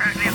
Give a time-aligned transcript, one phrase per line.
[0.00, 0.29] Right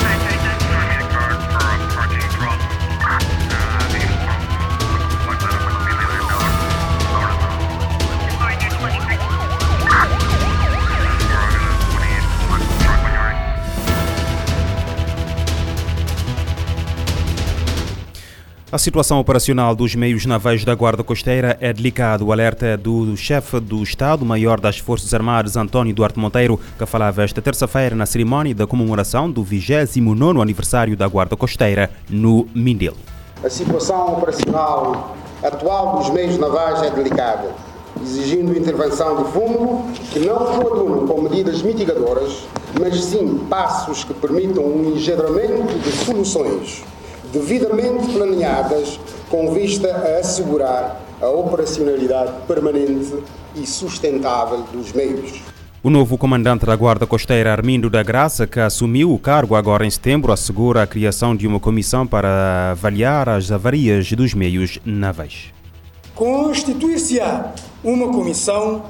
[18.75, 22.25] A situação operacional dos meios navais da Guarda Costeira é delicada.
[22.25, 27.23] O alerta é do chefe do Estado-Maior das Forças Armadas, António Duarte Monteiro, que falava
[27.23, 32.97] esta terça-feira na cerimónia da comemoração do 29 aniversário da Guarda Costeira no Mindelo.
[33.41, 37.55] A situação operacional atual dos meios navais é delicada,
[38.01, 42.43] exigindo intervenção de fundo que não coadunam com medidas mitigadoras,
[42.77, 46.83] mas sim passos que permitam um engendramento de soluções
[47.35, 48.97] devidamente planeadas
[49.29, 53.13] com vista a assegurar a operacionalidade permanente
[53.55, 55.41] e sustentável dos meios.
[55.83, 59.89] O novo comandante da Guarda Costeira, Armindo da Graça, que assumiu o cargo agora em
[59.89, 65.53] setembro, assegura a criação de uma comissão para avaliar as avarias dos meios navais.
[66.15, 68.85] Constituir-se-á uma comissão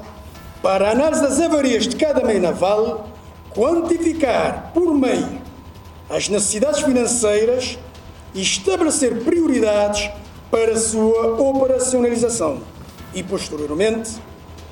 [0.62, 3.08] para a análise das avarias de cada meio naval,
[3.52, 5.44] quantificar por meio
[6.08, 7.78] as necessidades financeiras
[8.36, 10.10] e estabelecer prioridades
[10.50, 12.60] para a sua operacionalização
[13.14, 14.10] e, posteriormente,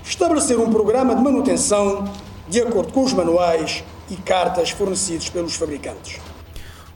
[0.04, 2.04] estabelecer um programa de manutenção
[2.46, 6.20] de acordo com os manuais e cartas fornecidos pelos fabricantes.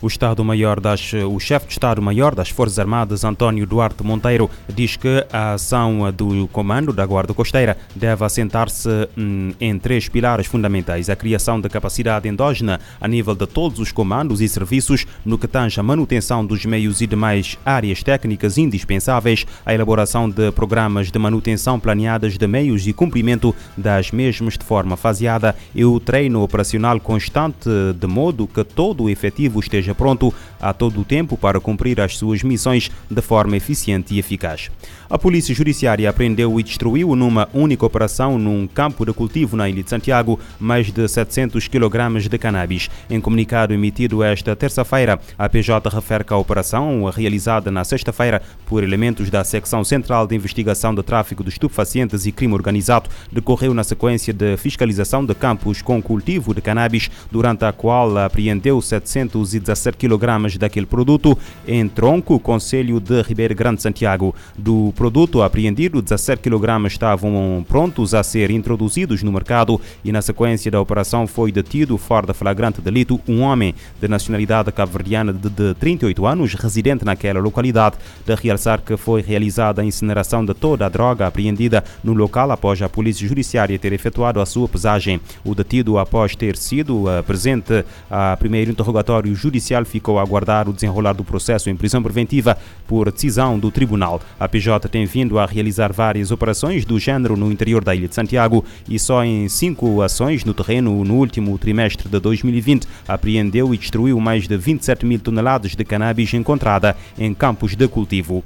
[0.00, 5.26] O Estado-Maior das o chefe de Estado-Maior das Forças Armadas, António Duarte Monteiro, diz que
[5.32, 11.16] a ação do comando da Guarda Costeira deve assentar-se hum, em três pilares fundamentais: a
[11.16, 15.80] criação de capacidade endógena a nível de todos os comandos e serviços no que tange
[15.80, 21.80] a manutenção dos meios e demais áreas técnicas indispensáveis, a elaboração de programas de manutenção
[21.80, 27.68] planeadas de meios e cumprimento das mesmas de forma faseada e o treino operacional constante
[27.98, 32.00] de modo que todo o efetivo esteja esteja pronto a todo o tempo para cumprir
[32.00, 34.70] as suas missões de forma eficiente e eficaz.
[35.08, 39.82] A Polícia Judiciária apreendeu e destruiu numa única operação num campo de cultivo na Ilha
[39.82, 42.90] de Santiago mais de 700 kg de cannabis.
[43.08, 48.82] Em comunicado emitido esta terça-feira, a PJ refere que a operação, realizada na sexta-feira por
[48.82, 53.84] elementos da Secção Central de Investigação de Tráfico de Estupefacientes e Crime Organizado, decorreu na
[53.84, 60.58] sequência de fiscalização de campos com cultivo de cannabis, durante a qual apreendeu 717 kg
[60.58, 64.34] daquele produto em Tronco, Conselho de Ribeiro Grande Santiago.
[64.56, 70.70] Do produto apreendido, 17 kg estavam prontos a ser introduzidos no mercado e na sequência
[70.70, 75.74] da operação foi detido fora da flagrante delito um homem de nacionalidade cabo-verdiana de, de
[75.74, 77.96] 38 anos, residente naquela localidade,
[78.26, 82.80] de realçar que foi realizada a incineração de toda a droga apreendida no local após
[82.82, 85.20] a Polícia Judiciária ter efetuado a sua pesagem.
[85.44, 90.72] O detido, após ter sido uh, presente a primeiro interrogatório judicial, ficou a aguardar o
[90.72, 92.56] desenrolar do processo em prisão preventiva
[92.86, 94.20] por decisão do tribunal.
[94.38, 98.14] A PJ tem vindo a realizar várias operações do género no interior da Ilha de
[98.14, 103.78] Santiago e só em cinco ações no terreno no último trimestre de 2020 apreendeu e
[103.78, 108.42] destruiu mais de 27 mil toneladas de cannabis encontrada em campos de cultivo.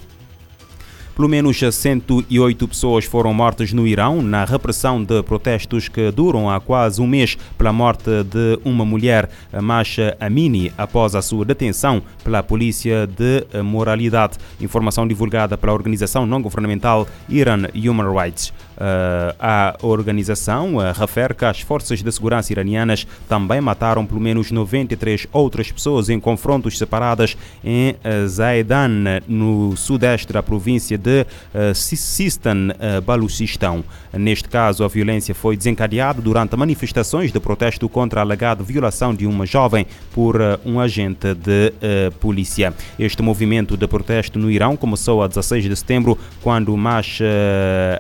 [1.14, 6.58] Pelo menos 108 pessoas foram mortas no Irão na repressão de protestos que duram há
[6.58, 9.28] quase um mês pela morte de uma mulher,
[9.60, 14.38] Masha Amini, após a sua detenção pela Polícia de Moralidade.
[14.58, 18.50] Informação divulgada pela organização não-governamental Iran Human Rights.
[18.77, 24.50] Uh, a organização uh, refere que as forças de segurança iranianas também mataram pelo menos
[24.50, 31.75] 93 outras pessoas em confrontos separadas em uh, Zaidan, no sudeste da província de uh,
[31.75, 32.69] Sistan,
[33.05, 33.84] Baluchistão.
[34.12, 39.27] Neste caso, a violência foi desencadeada durante manifestações de protesto contra a alegada violação de
[39.27, 41.72] uma jovem por um agente de
[42.21, 42.75] polícia.
[42.99, 47.25] Este movimento de protesto no Irão começou a 16 de setembro, quando Masha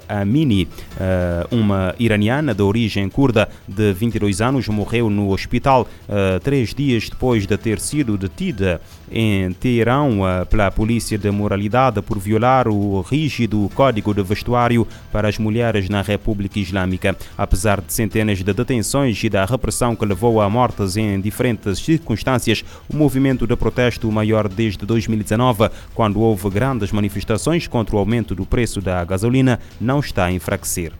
[0.08, 6.74] Amini uh, uma iraniana de origem curda de 22 anos, morreu no hospital uh, três
[6.74, 8.80] dias depois de ter sido detida
[9.12, 15.38] em Teherão pela polícia de moralidade por violar o rígido código de vestuário para as
[15.38, 17.16] mulheres na República Islâmica.
[17.36, 22.64] Apesar de centenas de detenções e da repressão que levou a mortes em diferentes circunstâncias,
[22.88, 28.46] o movimento de protesto maior desde 2019, quando houve grandes manifestações contra o aumento do
[28.46, 30.92] preço da gasolina, não está a enfraquecer.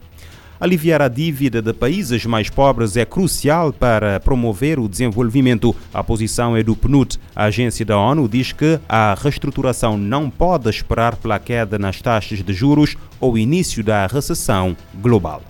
[0.63, 5.75] Aliviar a dívida de países mais pobres é crucial para promover o desenvolvimento.
[5.93, 7.19] A posição é do PNUD.
[7.35, 12.41] A agência da ONU diz que a reestruturação não pode esperar pela queda nas taxas
[12.41, 15.41] de juros ou início da recessão global.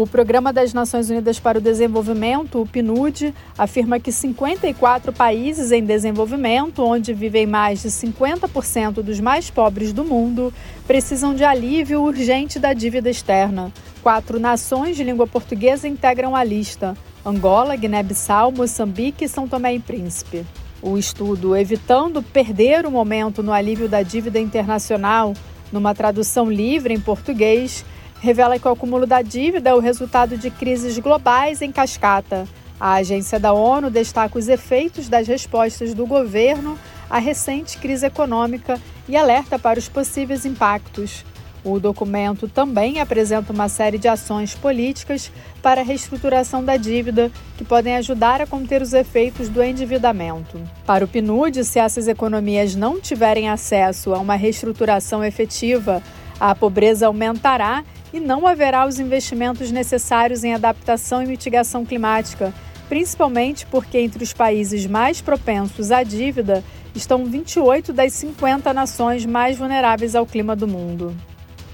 [0.00, 5.84] O Programa das Nações Unidas para o Desenvolvimento, o PNUD, afirma que 54 países em
[5.84, 10.54] desenvolvimento, onde vivem mais de 50% dos mais pobres do mundo,
[10.86, 13.70] precisam de alívio urgente da dívida externa.
[14.02, 19.80] Quatro nações de língua portuguesa integram a lista: Angola, Guiné-Bissau, Moçambique e São Tomé e
[19.80, 20.46] Príncipe.
[20.80, 25.34] O estudo Evitando Perder o Momento no Alívio da Dívida Internacional,
[25.70, 27.84] numa tradução livre em português,
[28.20, 32.46] revela que o acúmulo da dívida é o resultado de crises globais em cascata.
[32.78, 36.78] A agência da ONU destaca os efeitos das respostas do governo
[37.08, 38.78] à recente crise econômica
[39.08, 41.24] e alerta para os possíveis impactos.
[41.62, 45.30] O documento também apresenta uma série de ações políticas
[45.62, 50.58] para a reestruturação da dívida que podem ajudar a conter os efeitos do endividamento.
[50.86, 56.02] Para o PNUD, se essas economias não tiverem acesso a uma reestruturação efetiva,
[56.38, 62.52] a pobreza aumentará e não haverá os investimentos necessários em adaptação e mitigação climática,
[62.88, 66.64] principalmente porque entre os países mais propensos à dívida
[66.94, 71.14] estão 28 das 50 nações mais vulneráveis ao clima do mundo.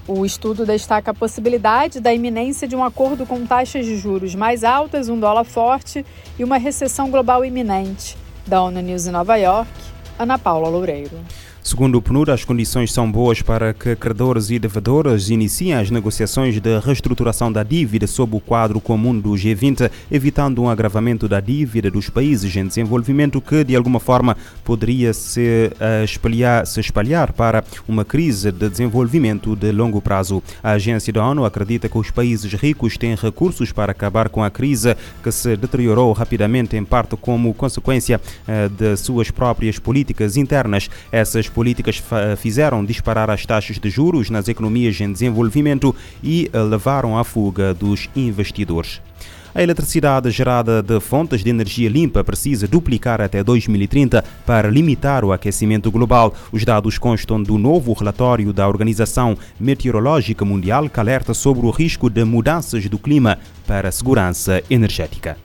[0.07, 4.63] O estudo destaca a possibilidade da iminência de um acordo com taxas de juros mais
[4.63, 6.05] altas, um dólar forte
[6.39, 8.17] e uma recessão global iminente.
[8.45, 9.69] Da ONU News em Nova York,
[10.17, 11.19] Ana Paula Loureiro.
[11.67, 16.61] Segundo o PNUD, as condições são boas para que credores e devedores iniciem as negociações
[16.61, 21.91] de reestruturação da dívida sob o quadro comum do G20, evitando um agravamento da dívida
[21.91, 27.61] dos países em desenvolvimento que, de alguma forma, poderia se eh, espalhar, se espalhar para
[27.85, 30.41] uma crise de desenvolvimento de longo prazo.
[30.63, 34.49] A agência da ONU acredita que os países ricos têm recursos para acabar com a
[34.49, 40.89] crise que se deteriorou rapidamente, em parte como consequência eh, de suas próprias políticas internas.
[41.11, 42.03] Essas políticas
[42.37, 47.73] fizeram disparar as taxas de juros nas economias em desenvolvimento e eh, levaram à fuga
[47.73, 49.01] dos investidores.
[49.55, 55.31] A eletricidade gerada de fontes de energia limpa precisa duplicar até 2030 para limitar o
[55.31, 56.31] aquecimento global.
[56.51, 62.07] Os dados constam do novo relatório da Organização Meteorológica Mundial que alerta sobre o risco
[62.07, 65.35] de mudanças do clima para a segurança energética.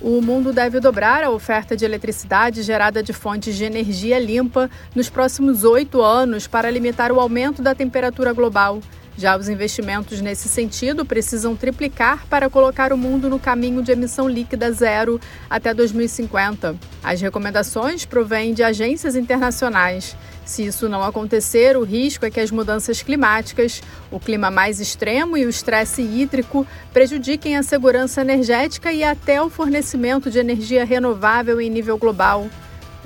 [0.00, 5.10] O mundo deve dobrar a oferta de eletricidade gerada de fontes de energia limpa nos
[5.10, 8.80] próximos oito anos para limitar o aumento da temperatura global.
[9.18, 14.28] Já os investimentos nesse sentido precisam triplicar para colocar o mundo no caminho de emissão
[14.28, 15.20] líquida zero
[15.50, 16.76] até 2050.
[17.02, 20.16] As recomendações provêm de agências internacionais.
[20.44, 25.36] Se isso não acontecer, o risco é que as mudanças climáticas, o clima mais extremo
[25.36, 31.60] e o estresse hídrico prejudiquem a segurança energética e até o fornecimento de energia renovável
[31.60, 32.46] em nível global.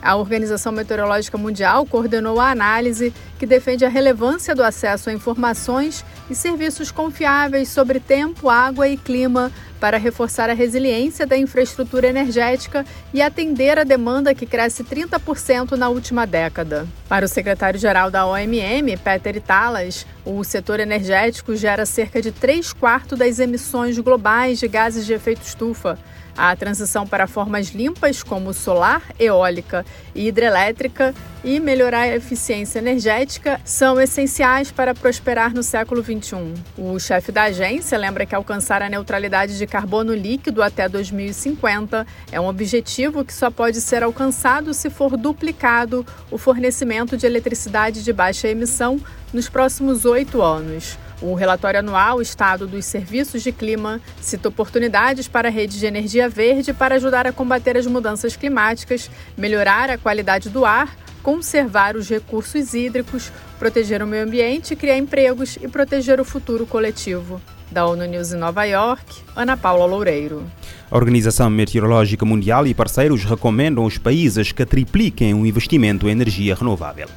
[0.03, 6.05] A Organização Meteorológica Mundial coordenou a análise que defende a relevância do acesso a informações
[6.31, 9.51] e serviços confiáveis sobre tempo, água e clima
[9.81, 15.89] para reforçar a resiliência da infraestrutura energética e atender a demanda que cresce 30% na
[15.89, 16.87] última década.
[17.09, 23.19] Para o secretário-geral da OMM, Peter Talas, o setor energético gera cerca de 3 quartos
[23.19, 25.99] das emissões globais de gases de efeito estufa
[26.37, 29.85] a transição para formas limpas como solar, eólica
[30.15, 31.15] e hidrelétrica
[31.45, 33.32] e melhorar a eficiência energética
[33.65, 36.55] são essenciais para prosperar no século XXI.
[36.77, 42.41] O chefe da agência lembra que alcançar a neutralidade de carbono líquido até 2050 é
[42.41, 48.13] um objetivo que só pode ser alcançado se for duplicado o fornecimento de eletricidade de
[48.13, 49.01] baixa emissão
[49.33, 50.99] nos próximos oito anos.
[51.23, 56.29] O relatório anual Estado dos Serviços de Clima cita oportunidades para a rede de energia
[56.29, 62.09] verde para ajudar a combater as mudanças climáticas, melhorar a qualidade do ar, conservar os
[62.09, 67.41] recursos hídricos, proteger o meio ambiente, criar empregos e proteger o futuro coletivo.
[67.71, 70.45] Da ONU News em Nova York, Ana Paula Loureiro.
[70.91, 76.57] A Organização Meteorológica Mundial e parceiros recomendam aos países que tripliquem o investimento em energia
[76.57, 77.09] renovável.